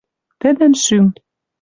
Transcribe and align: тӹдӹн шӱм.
тӹдӹн 0.41 0.73
шӱм. 0.83 1.05